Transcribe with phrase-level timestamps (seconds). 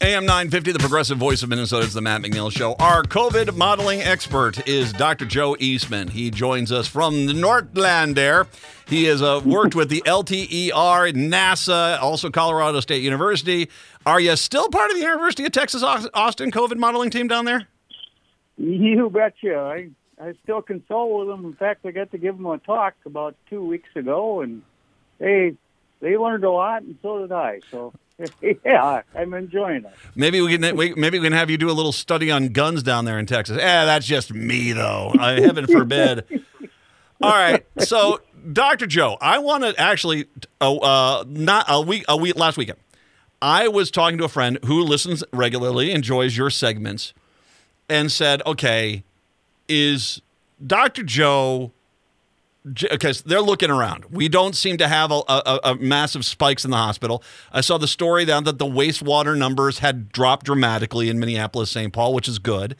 [0.00, 2.74] AM 950, the progressive voice of Minnesota, is the Matt McNeil Show.
[2.78, 5.24] Our COVID modeling expert is Dr.
[5.24, 6.06] Joe Eastman.
[6.06, 8.46] He joins us from the Northland there.
[8.86, 10.70] He has uh, worked with the LTER,
[11.14, 13.70] NASA, also Colorado State University.
[14.06, 17.66] Are you still part of the University of Texas Austin COVID modeling team down there?
[18.56, 19.56] You betcha.
[19.56, 19.88] I,
[20.22, 21.44] I still consult with them.
[21.44, 24.62] In fact, I got to give them a talk about two weeks ago, and
[25.18, 25.56] they
[25.98, 27.60] they learned a lot, and so did I.
[27.72, 27.92] So
[28.64, 29.92] yeah, I'm enjoying it.
[30.14, 33.04] Maybe we can maybe we can have you do a little study on guns down
[33.04, 33.58] there in Texas.
[33.58, 35.12] Eh, that's just me though.
[35.18, 36.24] I, heaven forbid.
[37.20, 38.20] All right, so
[38.52, 38.86] Dr.
[38.86, 40.26] Joe, I want to actually
[40.60, 42.78] uh, uh, not a week a week last weekend.
[43.40, 47.12] I was talking to a friend who listens regularly, enjoys your segments,
[47.88, 49.04] and said, "Okay,
[49.68, 50.22] is
[50.64, 51.04] Dr.
[51.04, 51.72] Joe
[52.74, 54.04] because they're looking around.
[54.10, 57.22] We don't seem to have a, a, a, massive spikes in the hospital.
[57.52, 61.92] I saw the story down that the wastewater numbers had dropped dramatically in Minneapolis, St.
[61.92, 62.76] Paul, which is good.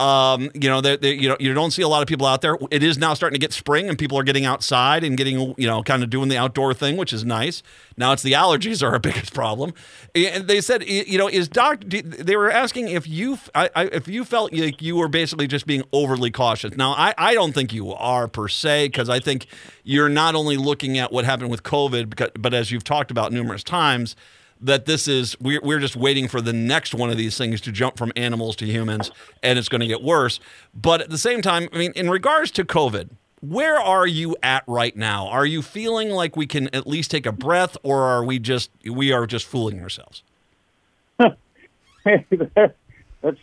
[0.00, 2.40] Um, you know, they, they, you know, you don't see a lot of people out
[2.40, 2.56] there.
[2.70, 5.66] It is now starting to get spring, and people are getting outside and getting, you
[5.66, 7.64] know, kind of doing the outdoor thing, which is nice.
[7.96, 9.74] Now it's the allergies are our biggest problem.
[10.14, 11.82] And they said, you know, is doc?
[11.84, 15.66] They were asking if you, I, I, if you felt like you were basically just
[15.66, 16.76] being overly cautious.
[16.76, 19.46] Now, I, I don't think you are per se, because I think
[19.82, 23.64] you're not only looking at what happened with COVID, but as you've talked about numerous
[23.64, 24.14] times
[24.60, 27.72] that this is we're, we're just waiting for the next one of these things to
[27.72, 29.10] jump from animals to humans
[29.42, 30.40] and it's going to get worse.
[30.74, 34.64] But at the same time i mean in regards to covid where are you at
[34.66, 35.28] right now?
[35.28, 38.70] Are you feeling like we can at least take a breath or are we just
[38.84, 40.22] we are just fooling ourselves?
[41.18, 41.34] That's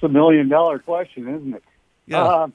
[0.02, 1.63] the million dollar question isn't it?
[2.08, 2.23] Yeah.
[2.23, 2.47] Uh,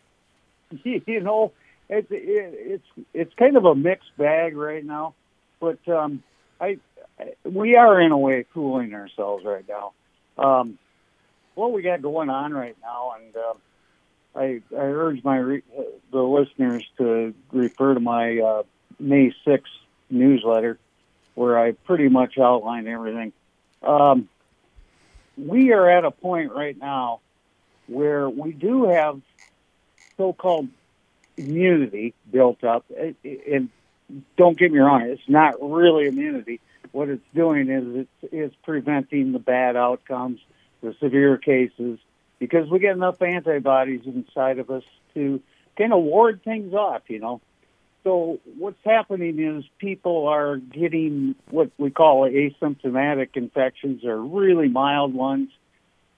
[0.84, 1.52] you know
[1.88, 5.14] it's it, it's it's kind of a mixed bag right now
[5.58, 6.22] but um
[6.60, 6.78] i
[7.44, 9.92] we are in a way fooling ourselves right now.
[10.38, 10.78] Um,
[11.54, 13.54] what we got going on right now, and uh,
[14.34, 15.62] I, I urge my re-
[16.12, 18.62] the listeners to refer to my uh,
[18.98, 19.62] May 6th
[20.08, 20.78] newsletter,
[21.34, 23.32] where I pretty much outline everything.
[23.82, 24.28] Um,
[25.36, 27.20] we are at a point right now
[27.86, 29.20] where we do have
[30.16, 30.68] so-called
[31.36, 32.84] immunity built up,
[33.24, 33.68] and
[34.36, 36.60] don't get me wrong, it's not really immunity
[36.92, 40.40] what it's doing is it's, it's preventing the bad outcomes,
[40.82, 41.98] the severe cases,
[42.38, 44.82] because we get enough antibodies inside of us
[45.14, 45.40] to
[45.76, 47.40] kind of ward things off, you know.
[48.02, 55.12] So what's happening is people are getting what we call asymptomatic infections or really mild
[55.12, 55.50] ones,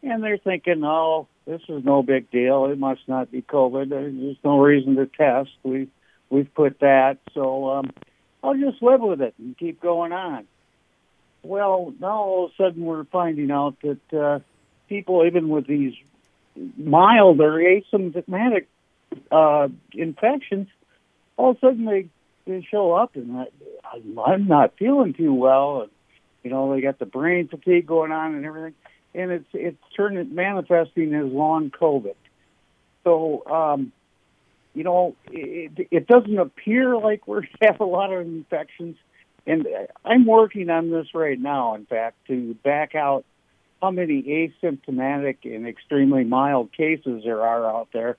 [0.03, 2.67] and they're thinking, oh, this is no big deal.
[2.67, 3.89] It must not be COVID.
[3.89, 5.51] There's no reason to test.
[5.65, 5.89] We
[6.31, 7.91] we've put that, so um,
[8.53, 10.47] I'll just live with it and keep going on.
[11.43, 14.39] Well, now all of a sudden we're finding out that uh,
[14.89, 15.95] people, even with these
[16.77, 18.67] mild or asymptomatic
[19.31, 20.69] uh, infections,
[21.37, 22.09] all of a sudden they,
[22.47, 23.47] they show up and I,
[24.25, 25.83] I'm not feeling too well.
[25.83, 25.91] And,
[26.45, 28.75] you know, they got the brain fatigue going on and everything.
[29.15, 32.15] And it's it's turning manifesting as long COVID.
[33.05, 33.93] So, um,
[34.75, 38.97] you know, it, it doesn't appear like we have a lot of infections
[39.47, 39.67] and
[40.05, 43.25] I'm working on this right now, in fact, to back out
[43.81, 48.17] how many asymptomatic and extremely mild cases there are out there.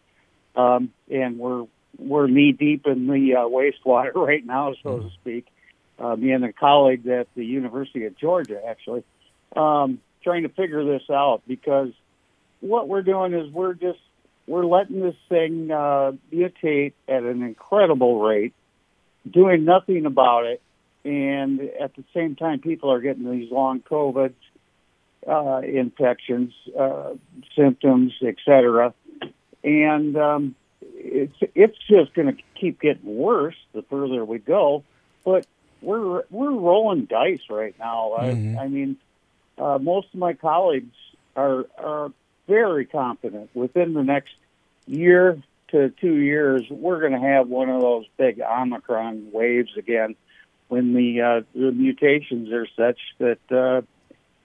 [0.56, 1.66] Um, and we're
[1.98, 5.08] we're knee deep in the uh, wastewater right now, so mm-hmm.
[5.08, 5.48] to speak.
[5.98, 9.04] Uh, me and a colleague at the University of Georgia, actually,
[9.56, 11.90] um, trying to figure this out because
[12.62, 14.00] what we're doing is we're just
[14.48, 18.54] we're letting this thing uh, mutate at an incredible rate,
[19.30, 20.62] doing nothing about it,
[21.06, 24.34] and at the same time, people are getting these long COVID
[25.28, 27.14] uh, infections, uh,
[27.56, 28.94] symptoms, etc.
[29.64, 34.84] And um, it's it's just going to keep getting worse the further we go.
[35.24, 35.48] But
[35.82, 38.16] we're we're rolling dice right now.
[38.20, 38.58] Mm-hmm.
[38.58, 38.98] I, I mean,
[39.58, 40.96] uh, most of my colleagues
[41.36, 42.12] are are
[42.48, 44.34] very confident within the next
[44.88, 50.16] year to two years, we're going to have one of those big Omicron waves again
[50.68, 53.82] when the uh, the mutations are such that uh,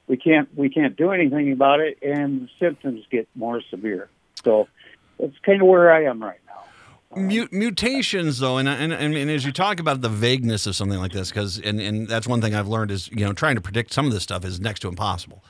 [0.07, 4.09] we can't we can't do anything about it, and the symptoms get more severe.
[4.43, 4.69] So
[5.19, 7.19] that's kind of where I am right now.
[7.51, 11.31] mutations, though, and, and and as you talk about the vagueness of something like this,
[11.31, 14.07] because and, and that's one thing I've learned is you know trying to predict some
[14.07, 15.43] of this stuff is next to impossible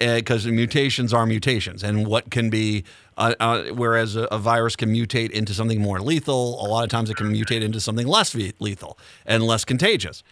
[0.00, 2.84] because uh, mutations are mutations, and what can be,
[3.18, 6.88] uh, uh, whereas a, a, virus can mutate into something more lethal, a lot of
[6.88, 10.22] times it can mutate into something less lethal and less contagious.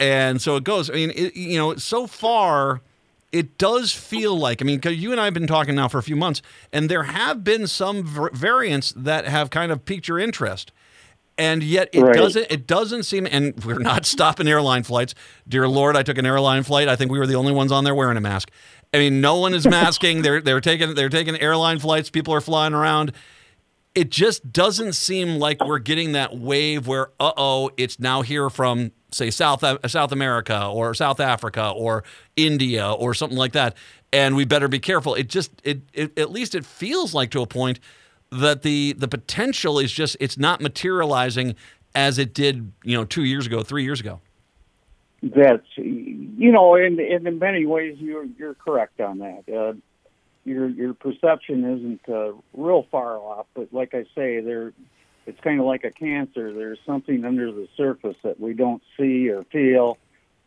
[0.00, 0.90] And so it goes.
[0.90, 2.80] I mean, it, you know, so far,
[3.30, 5.98] it does feel like I mean, because you and I have been talking now for
[5.98, 6.42] a few months,
[6.72, 10.72] and there have been some v- variants that have kind of piqued your interest,
[11.38, 12.14] and yet it Right.
[12.14, 12.46] doesn't.
[12.50, 15.14] It doesn't seem, and we're not stopping airline flights.
[15.48, 16.88] Dear Lord, I took an airline flight.
[16.88, 18.50] I think we were the only ones on there wearing a mask.
[18.94, 20.22] I mean, no one is masking.
[20.22, 22.10] they're they're taking they're taking airline flights.
[22.10, 23.12] People are flying around.
[23.94, 28.48] It just doesn't seem like we're getting that wave where, uh oh, it's now here
[28.48, 32.02] from say South South America or South Africa or
[32.34, 33.76] India or something like that,
[34.10, 35.14] and we better be careful.
[35.14, 37.80] It just it, it at least it feels like to a point
[38.32, 41.54] that the the potential is just it's not materializing
[41.94, 44.20] as it did you know two years ago, three years ago.
[45.22, 49.44] That's you know, and, in many ways you're you're correct on that.
[49.48, 49.74] Uh,
[50.44, 54.72] your your perception isn't uh, real far off, but like I say, there
[55.26, 56.52] it's kind of like a cancer.
[56.52, 59.98] There's something under the surface that we don't see or feel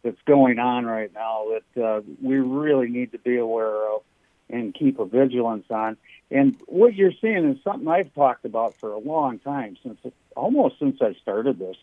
[0.04, 1.46] that's going on right now
[1.76, 4.02] that uh, we really need to be aware of
[4.50, 5.98] and keep a vigilance on.
[6.32, 10.00] And what you're seeing is something I've talked about for a long time, since
[10.36, 11.78] almost since I started this.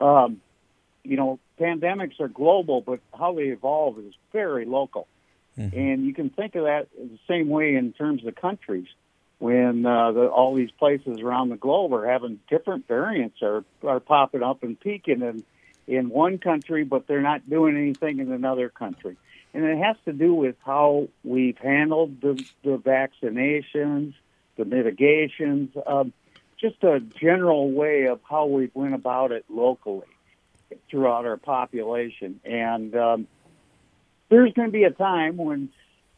[0.00, 0.40] Um,
[1.02, 5.06] you know, pandemics are global, but how they evolve is very local.
[5.72, 8.88] And you can think of that the same way in terms of countries.
[9.38, 14.00] When uh, the, all these places around the globe are having different variants are are
[14.00, 15.44] popping up and peaking in
[15.86, 19.16] in one country, but they're not doing anything in another country.
[19.56, 24.12] And it has to do with how we've handled the, the vaccinations,
[24.58, 26.12] the mitigations, um,
[26.60, 30.08] just a general way of how we've went about it locally
[30.90, 32.38] throughout our population.
[32.44, 33.26] And um,
[34.28, 35.70] there's going to be a time when,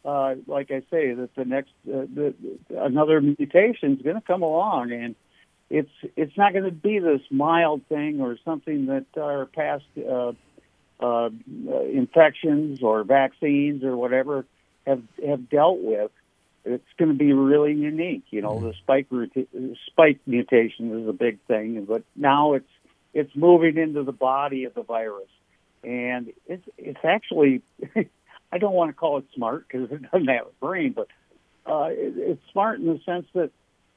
[0.05, 2.35] uh, like I say, that the next uh, the,
[2.77, 5.15] another mutation is going to come along, and
[5.71, 10.33] it's it's not going to be this mild thing or something that our past uh,
[11.01, 11.31] uh,
[11.93, 14.45] infections or vaccines or whatever
[14.87, 16.11] have have dealt with.
[16.65, 18.25] It's going to be really unique.
[18.31, 19.07] You know, the spike
[19.87, 22.69] spike mutation is a big thing, but now it's
[23.15, 25.31] it's moving into the body of the virus,
[25.83, 27.63] and it's it's actually
[28.53, 31.09] I don't want to call it smart because it doesn't have a brain, but
[31.67, 33.51] uh, it, it's smart in the sense that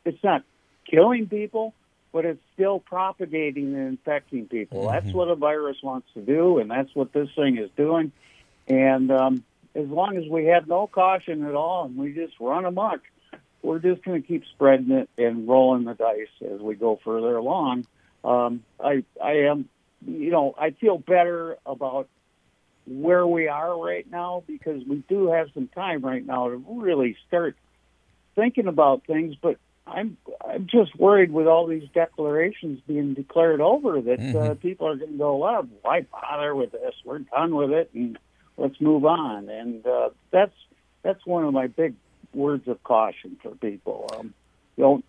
[0.06, 0.44] it's not
[0.90, 1.74] killing people,
[2.12, 4.90] but it's still propagating and infecting people.
[4.90, 8.12] That's what a virus wants to do, and that's what this thing is doing.
[8.68, 9.44] And um,
[9.76, 13.02] as long as we have no caution at all and we just run amok,
[13.62, 17.36] we're just going to keep spreading it and rolling the dice as we go further
[17.36, 17.86] along.
[18.24, 19.70] Um, I, I am,
[20.06, 22.08] you know, I feel better about
[22.88, 27.16] where we are right now because we do have some time right now to really
[27.28, 27.56] start
[28.36, 29.36] thinking about things.
[29.42, 29.58] But
[29.92, 30.18] I'm,
[30.48, 35.12] I'm just worried with all these declarations being declared over that uh, people are going
[35.12, 36.96] to go, well, why bother with this?
[37.06, 38.18] We're done with it, and
[38.58, 39.50] let's move on.
[39.50, 40.56] And uh, that's
[41.04, 41.96] that's one of my big
[42.34, 44.10] words of caution for people.
[44.18, 44.34] Um,
[44.78, 45.04] don't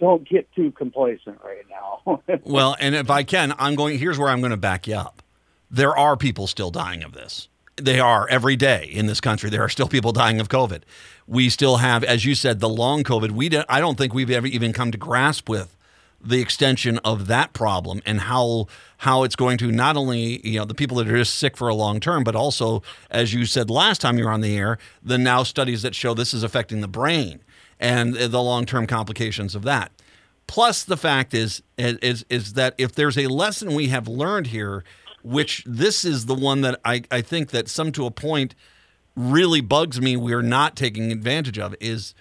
[0.00, 2.22] don't get too complacent right now.
[2.44, 3.98] Well, and if I can, I'm going.
[3.98, 5.22] Here's where I'm going to back you up.
[5.70, 7.48] There are people still dying of this.
[7.76, 9.50] They are every day in this country.
[9.50, 10.82] There are still people dying of COVID.
[11.26, 13.32] We still have, as you said, the long COVID.
[13.32, 15.76] We don't, I don't think we've ever even come to grasp with
[16.24, 18.66] the extension of that problem and how
[18.98, 21.68] how it's going to not only you know the people that are just sick for
[21.68, 24.78] a long term, but also, as you said last time you were on the air,
[25.02, 27.40] the now studies that show this is affecting the brain
[27.78, 29.92] and the long term complications of that.
[30.46, 34.84] Plus, the fact is, is is that if there's a lesson we have learned here,
[35.24, 38.54] which this is the one that I, I think that some to a point
[39.16, 42.14] really bugs me, we're not taking advantage of, is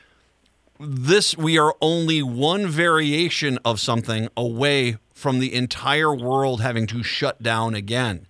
[0.79, 7.03] this we are only one variation of something away from the entire world having to
[7.03, 8.25] shut down again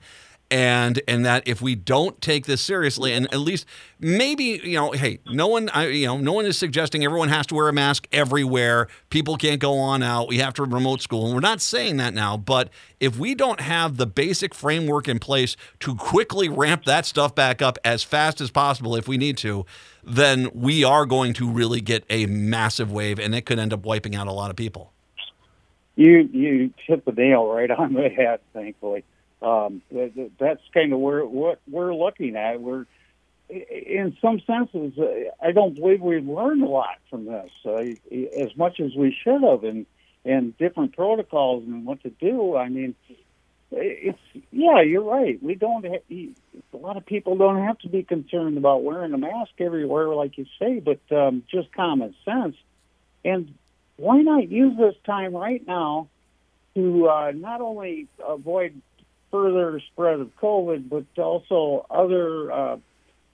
[0.54, 3.66] and and that if we don't take this seriously and at least
[4.00, 7.48] maybe you know hey no one I, you know no one is suggesting everyone has
[7.48, 8.88] to wear a mask everywhere.
[9.10, 10.28] People can't go on out.
[10.28, 11.26] We have to remote school.
[11.26, 12.70] And we're not saying that now but
[13.00, 17.64] if we don't have the basic framework in place to quickly ramp that stuff back
[17.64, 19.66] up as fast as possible if we need to
[20.04, 23.86] then we are going to really get a massive wave and it could end up
[23.86, 24.94] wiping out a lot of people.
[25.96, 28.40] You you hit the nail right on the head.
[28.54, 29.04] Thankfully,
[29.44, 32.62] um, that- that- that's kind of where what we're looking at.
[32.62, 32.86] We're
[33.50, 37.84] in some senses, uh, I don't believe we've learned a lot from this, uh,
[38.40, 39.86] as much as we should have, and
[40.26, 42.56] and different protocols and what to do.
[42.56, 42.96] I mean,
[43.72, 44.20] it's
[44.52, 45.42] yeah, you're right.
[45.44, 45.86] We don't.
[45.86, 46.34] Ha-
[46.74, 50.38] a lot of people don't have to be concerned about wearing a mask everywhere, like
[50.38, 52.56] you say, but um, just common sense.
[53.26, 53.54] And
[53.98, 56.08] why not use this time right now
[56.76, 58.82] to uh, not only avoid
[59.34, 62.78] further spread of COVID, but also other uh,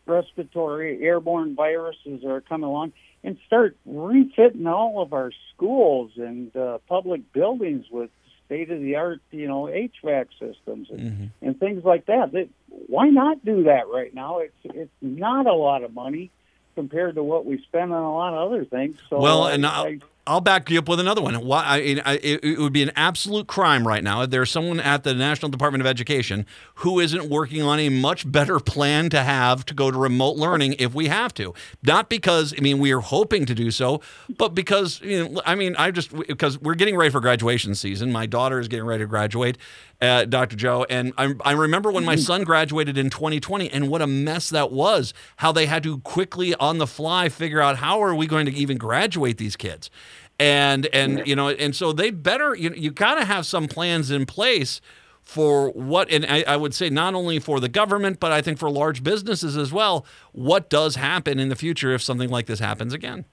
[0.05, 6.77] respiratory airborne viruses are coming along and start refitting all of our schools and uh,
[6.87, 8.09] public buildings with
[8.45, 11.25] state of the art, you know, HVAC systems and, Mm-hmm.
[11.47, 12.31] and things like that.
[12.31, 12.47] that.
[12.87, 14.39] Why not do that right now?
[14.39, 16.31] It's it's not a lot of money
[16.75, 18.97] compared to what we spend on a lot of other things.
[19.09, 21.33] So Well, I- and I'll, I- I'll back you up with another one.
[21.43, 21.63] Why?
[21.65, 24.21] I, I, it, would be an absolute crime right now.
[24.21, 26.45] if There's someone at the National Department of Education
[26.75, 30.75] who isn't working on a much better plan to have to go to remote learning
[30.77, 31.55] if we have to.
[31.81, 34.01] Not because I mean we are hoping to do so,
[34.37, 38.11] but because you know, I mean I just because we're getting ready for graduation season.
[38.11, 39.57] My daughter is getting ready to graduate,
[39.99, 40.55] uh, Dr.
[40.55, 44.49] Joe, and I, I remember when my son graduated in 2020 and what a mess
[44.51, 45.11] that was.
[45.37, 48.53] How they had to quickly on the fly figure out how are we going to
[48.53, 49.89] even graduate these kids
[50.39, 54.09] and and you know and so they better you, you got to have some plans
[54.09, 54.79] in place
[55.21, 58.57] for what and I, I would say not only for the government but i think
[58.57, 62.59] for large businesses as well what does happen in the future if something like this
[62.59, 63.25] happens again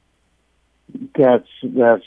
[1.16, 2.04] That's that's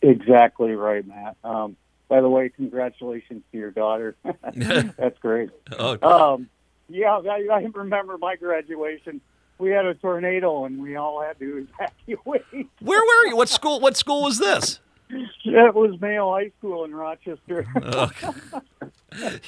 [0.00, 1.36] exactly right, Matt.
[1.44, 1.76] Um,
[2.08, 4.16] by the way, congratulations to your daughter.
[4.54, 5.50] that's great.
[5.78, 6.48] oh, Um,
[6.88, 9.20] yeah, I, I remember my graduation.
[9.62, 12.42] We had a tornado and we all had to evacuate.
[12.80, 14.80] where were you what school what school was this
[15.46, 17.64] That was Mayo High School in Rochester.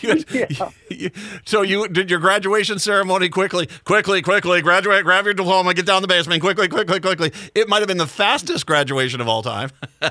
[0.02, 0.70] You- Yeah.
[0.90, 1.10] you-
[1.46, 4.60] so you did your graduation ceremony quickly, quickly, quickly.
[4.60, 7.32] Graduate, grab your diploma, get down the basement, quickly, quickly, quickly.
[7.54, 9.70] It might have been the fastest graduation of all time.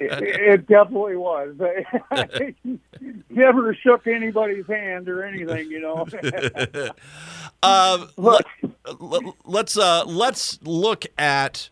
[0.00, 1.54] it, it definitely was.
[3.30, 6.06] Never shook anybody's hand or anything, you know.
[7.62, 8.42] Uh, Look,
[8.86, 11.70] l- let's uh, let's look at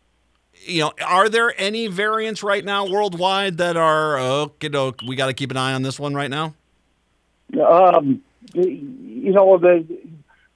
[0.65, 5.27] you know are there any variants right now worldwide that are okay doke we got
[5.27, 6.55] to keep an eye on this one right now
[7.61, 8.23] Um,
[8.55, 9.87] you know, the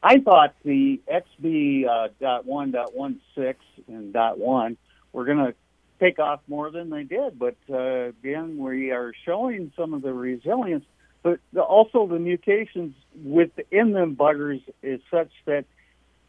[0.03, 4.77] I thought the XB uh, dot one dot one six and dot one
[5.13, 5.55] were going to
[6.01, 10.13] take off more than they did, but uh, again, we are showing some of the
[10.13, 10.85] resilience,
[11.23, 15.67] but the, also the mutations within them buggers is such that,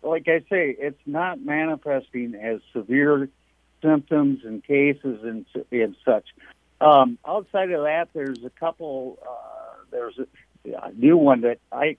[0.04, 3.30] like I say, it's not manifesting as severe
[3.82, 6.25] symptoms and cases and, and such.
[6.82, 9.20] Um, outside of that, there's a couple.
[9.22, 11.98] Uh, there's a, a new one that I,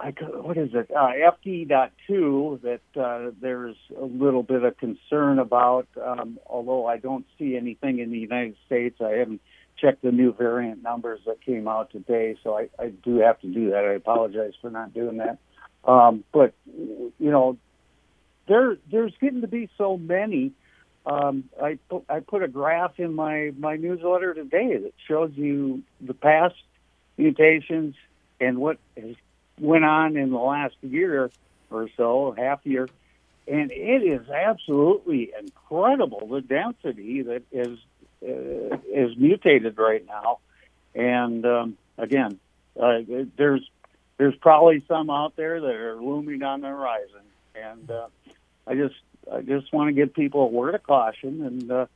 [0.00, 0.90] I what is it?
[0.90, 1.12] Uh,
[1.44, 5.88] FD.2 that uh, there's a little bit of concern about.
[6.02, 9.42] Um, although I don't see anything in the United States, I haven't
[9.78, 13.46] checked the new variant numbers that came out today, so I, I do have to
[13.46, 13.84] do that.
[13.84, 15.38] I apologize for not doing that.
[15.84, 17.58] Um, but you know,
[18.48, 20.52] there there's getting to be so many.
[21.04, 25.82] Um, I put, I put a graph in my my newsletter today that shows you
[26.00, 26.54] the past
[27.18, 27.96] mutations
[28.40, 29.14] and what has
[29.60, 31.30] went on in the last year
[31.70, 32.88] or so, half year,
[33.46, 37.78] and it is absolutely incredible the density that is
[38.22, 40.38] uh, is mutated right now.
[40.94, 42.38] And um, again,
[42.80, 42.98] uh,
[43.36, 43.68] there's
[44.18, 47.22] there's probably some out there that are looming on the horizon,
[47.54, 48.08] and uh,
[48.66, 48.96] I just
[49.32, 51.86] I just want to give people a word of caution, and uh,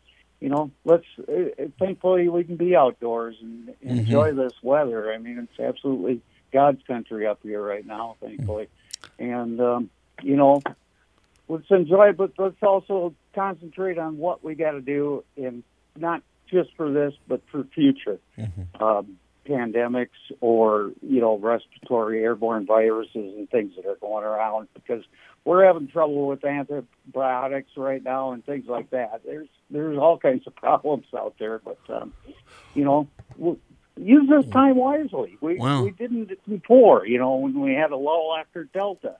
[0.41, 1.07] you know, let's.
[1.19, 5.13] Uh, thankfully, we can be outdoors and enjoy this weather.
[5.13, 6.21] I mean, it's absolutely
[6.55, 8.69] God's country up here right now, thankfully,
[9.19, 9.91] and um,
[10.23, 10.63] you know,
[11.49, 15.65] let's enjoy it, but let's also concentrate on what we got to do, and
[15.97, 18.21] not just for this, but for future
[18.81, 20.09] um, pandemics
[20.41, 25.03] or you know respiratory airborne viruses and things that are going around because
[25.45, 29.21] we're having trouble with antibiotics right now and things like that.
[29.27, 32.13] There's there's all kinds of problems out there, but um,
[32.75, 33.09] you know.
[33.37, 33.59] We'll,
[33.97, 35.39] Use this time wisely.
[35.41, 39.17] We we didn't before, you know, when we had a lull after Delta.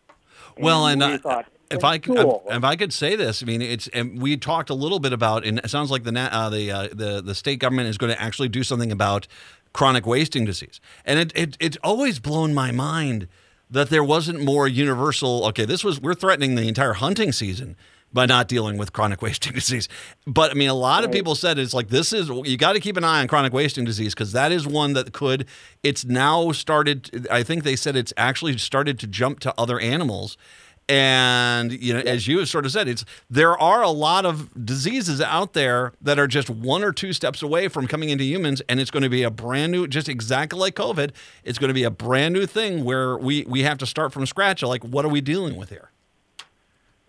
[0.59, 3.47] Well, and we I- thought, if I could, cool." if I could say this, I
[3.47, 6.51] mean, it's and we talked a little bit about, and it sounds like the uh,
[6.51, 9.27] the uh, the the state government is going to actually do something about
[9.73, 13.29] chronic wasting disease, and it, it it's always blown my mind
[13.71, 15.45] that there wasn't more universal.
[15.47, 17.77] Okay, this was we're threatening the entire hunting season
[18.15, 19.89] by not dealing with chronic wasting disease,
[20.27, 22.81] but I mean, a lot of people said it's like this is you got to
[22.81, 25.47] keep an eye on chronic wasting disease because that is one that could.
[25.83, 27.27] It's now started.
[27.31, 30.39] I think they said it's actually started to jump to other animals.
[30.87, 34.67] And you know, as you have sort of said, it's there are a lot of
[34.67, 38.61] diseases out there that are just one or two steps away from coming into humans,
[38.69, 41.13] and it's going to be a brand new, just exactly like COVID.
[41.43, 44.27] It's going to be a brand new thing where we we have to start from
[44.27, 44.63] scratch.
[44.63, 45.91] Like, what are we dealing with here?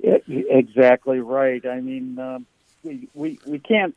[0.01, 1.65] Exactly right.
[1.65, 2.45] I mean, um,
[2.83, 3.95] we, we we can't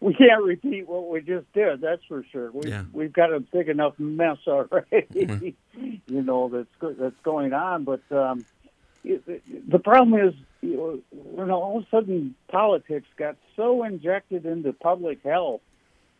[0.00, 1.80] we can't repeat what we just did.
[1.80, 2.50] That's for sure.
[2.52, 2.84] We Yeah.
[2.92, 5.56] we've got a big enough mess already.
[5.76, 7.84] you know that's that's going on.
[7.84, 8.44] But um,
[9.04, 14.72] the problem is, you know, when all of a sudden politics got so injected into
[14.72, 15.62] public health,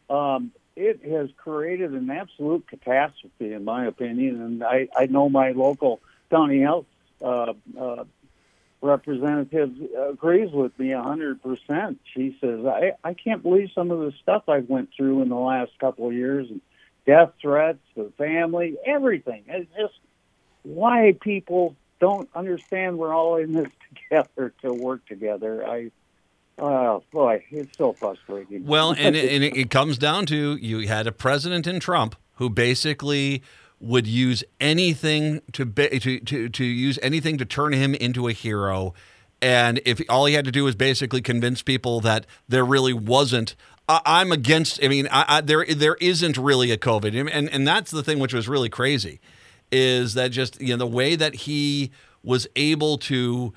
[0.09, 4.41] um, it has created an absolute catastrophe, in my opinion.
[4.41, 6.87] And I, I know my local county health
[7.23, 8.05] uh, uh,
[8.83, 9.75] representative
[10.11, 12.01] agrees with me a hundred percent.
[12.15, 15.37] She says, I, I can't believe some of the stuff I've went through in the
[15.37, 16.61] last couple of years and
[17.07, 19.45] death threats, the family, everything.
[19.49, 19.95] It's just
[20.63, 23.69] why people don't understand we're all in this
[24.09, 25.67] together to work together.
[25.67, 25.91] I,
[26.59, 28.65] oh boy, it's so frustrating.
[28.67, 32.49] Well, and it, and it comes down to you had a president in Trump who
[32.49, 33.43] basically
[33.81, 38.95] would use anything to, to to to use anything to turn him into a hero.
[39.43, 43.57] And if all he had to do was basically convince people that there really wasn't,
[43.89, 44.85] I, am against.
[44.85, 48.19] I mean, I, I, there there isn't really a COVID, and and that's the thing
[48.19, 49.19] which was really crazy,
[49.73, 51.91] is that just you know the way that he
[52.23, 53.55] was able to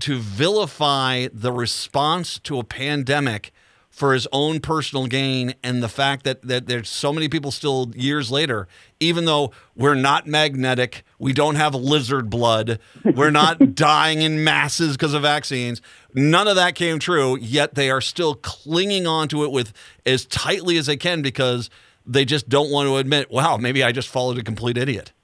[0.00, 3.52] to vilify the response to a pandemic
[3.96, 7.90] for his own personal gain and the fact that, that there's so many people still
[7.96, 8.68] years later,
[9.00, 12.78] even though we're not magnetic, we don't have lizard blood,
[13.14, 15.80] we're not dying in masses because of vaccines.
[16.12, 19.72] None of that came true, yet they are still clinging on to it with
[20.04, 21.70] as tightly as they can because
[22.04, 25.12] they just don't want to admit, wow, maybe I just followed a complete idiot.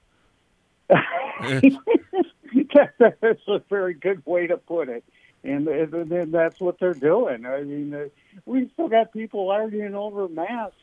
[2.99, 5.03] that's a very good way to put it.
[5.43, 5.67] And,
[6.31, 7.45] that's what they're doing.
[7.45, 8.11] I mean,
[8.45, 10.77] we still got people arguing over masks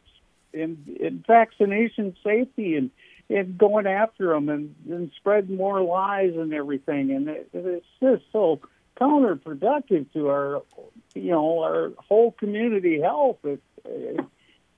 [0.53, 2.91] and, and vaccination safety and
[3.31, 7.13] and going after them and, and spreading more lies and everything.
[7.13, 8.61] And it, it's just so
[9.01, 10.63] counterproductive to our,
[11.15, 13.39] you know, our whole community health.
[13.45, 14.21] It, it,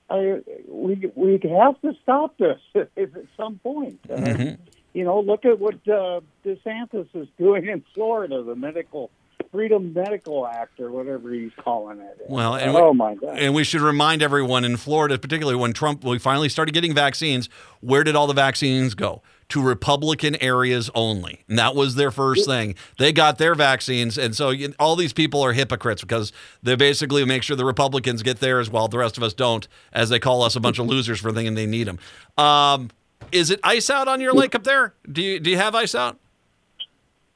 [0.09, 3.99] I, we we have to stop this at some point.
[4.09, 4.63] Uh, mm-hmm.
[4.93, 9.09] You know, look at what uh, DeSantis is doing in Florida, the medical
[9.53, 12.25] Freedom Medical Act or whatever he's calling it.
[12.27, 13.37] Well, and oh we, my God!
[13.37, 17.49] And we should remind everyone in Florida, particularly when Trump, we finally started getting vaccines.
[17.79, 19.21] Where did all the vaccines go?
[19.49, 22.73] To Republican areas only, and that was their first thing.
[22.97, 27.43] They got their vaccines, and so all these people are hypocrites because they basically make
[27.43, 30.55] sure the Republicans get theirs while the rest of us don't, as they call us
[30.55, 31.99] a bunch of losers for thinking they need them.
[32.43, 32.89] Um,
[33.31, 34.95] is it ice out on your lake up there?
[35.11, 36.17] Do you do you have ice out?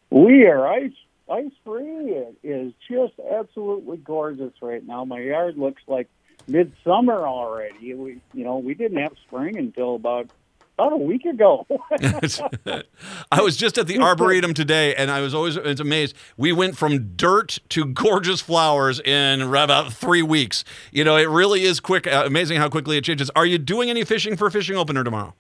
[0.10, 0.94] We are ice
[1.30, 2.12] ice free.
[2.12, 5.06] It is just absolutely gorgeous right now.
[5.06, 6.08] My yard looks like
[6.48, 7.94] midsummer already.
[7.94, 10.30] We, you know, we didn't have spring until about
[10.78, 11.66] about a week ago.
[13.32, 16.16] I was just at the arboretum today, and I was always it's amazed.
[16.38, 20.64] We went from dirt to gorgeous flowers in about three weeks.
[20.92, 22.06] You know, it really is quick.
[22.06, 23.32] Uh, amazing how quickly it changes.
[23.36, 25.34] Are you doing any fishing for fishing opener tomorrow?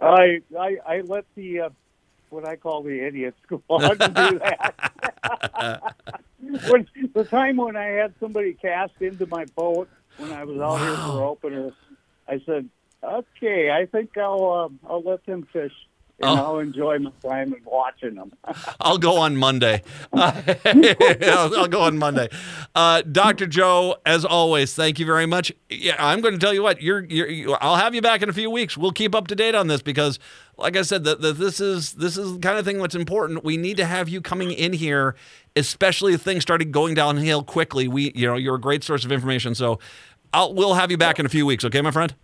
[0.00, 1.68] I I, I let the uh,
[2.32, 5.94] what I call the idiots go on to do that.
[6.70, 10.72] when, the time when I had somebody cast into my boat when I was out
[10.72, 10.78] wow.
[10.78, 11.70] here for opener,
[12.28, 12.68] I said,
[13.02, 15.72] "Okay, I think I'll uh, I'll let them fish."
[16.20, 16.44] And oh.
[16.44, 18.32] I'll enjoy my time and watching them.
[18.80, 19.82] I'll go on Monday.
[20.12, 22.28] I'll, I'll, go on Monday.
[22.74, 23.46] Uh, Dr.
[23.46, 25.52] Joe, as always, thank you very much.
[25.68, 26.80] Yeah, I'm going to tell you what.
[26.80, 28.76] You're, you're, I'll have you back in a few weeks.
[28.76, 30.18] We'll keep up to date on this because,
[30.56, 33.44] like I said, the, the, this is this is the kind of thing that's important.
[33.44, 35.16] We need to have you coming in here,
[35.56, 37.88] especially if things started going downhill quickly.
[37.88, 39.54] We, you know, you're a great source of information.
[39.54, 39.80] So,
[40.32, 41.64] I'll, we'll have you back in a few weeks.
[41.64, 42.14] Okay, my friend.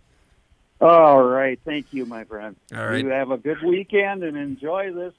[0.81, 1.59] All right.
[1.65, 2.55] Thank you, my friend.
[2.73, 3.03] All right.
[3.03, 5.13] You have a good weekend and enjoy this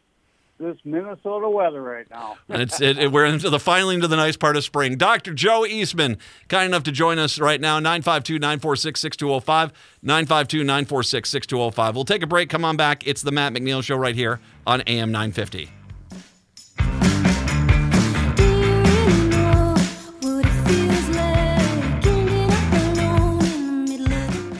[0.58, 2.36] this Minnesota weather right now.
[2.48, 4.96] it's it, it, we're into the finally into the nice part of spring.
[4.96, 5.32] Dr.
[5.32, 6.18] Joe Eastman,
[6.48, 9.72] kind enough to join us right now, 952-946-6205,
[10.04, 11.94] 952-946-6205.
[11.94, 13.06] We'll take a break, come on back.
[13.06, 15.79] It's the Matt McNeil Show right here on AM 950.